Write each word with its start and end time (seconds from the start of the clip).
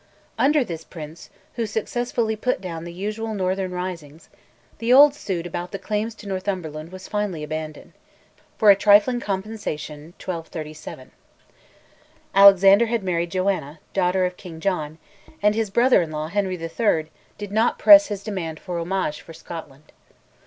Under 0.39 0.63
this 0.63 0.83
Prince, 0.83 1.29
who 1.53 1.67
successfully 1.67 2.35
put 2.35 2.59
down 2.59 2.85
the 2.85 2.91
usual 2.91 3.35
northern 3.35 3.69
risings, 3.69 4.29
the 4.79 4.91
old 4.91 5.13
suit 5.13 5.45
about 5.45 5.69
the 5.71 5.77
claims 5.77 6.15
to 6.15 6.27
Northumberland 6.27 6.91
was 6.91 7.07
finally 7.07 7.43
abandoned 7.43 7.93
for 8.57 8.71
a 8.71 8.75
trifling 8.75 9.19
compensation 9.19 10.15
(1237). 10.17 11.11
Alexander 12.33 12.87
had 12.87 13.03
married 13.03 13.29
Joanna, 13.29 13.77
daughter 13.93 14.25
of 14.25 14.37
King 14.37 14.59
John, 14.59 14.97
and 15.39 15.53
his 15.53 15.69
brother 15.69 16.01
in 16.01 16.09
law, 16.09 16.29
Henry 16.29 16.55
III., 16.57 17.11
did 17.37 17.51
not 17.51 17.77
press 17.77 18.07
his 18.07 18.23
demand 18.23 18.59
for 18.59 18.79
homage 18.79 19.21
for 19.21 19.33
Scotland. 19.33 19.91